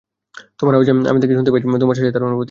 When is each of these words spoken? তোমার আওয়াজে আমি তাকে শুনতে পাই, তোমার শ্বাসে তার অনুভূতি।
তোমার 0.59 0.73
আওয়াজে 0.75 0.91
আমি 1.11 1.19
তাকে 1.21 1.33
শুনতে 1.37 1.51
পাই, 1.53 1.61
তোমার 1.61 1.95
শ্বাসে 1.97 2.11
তার 2.11 2.23
অনুভূতি। 2.23 2.39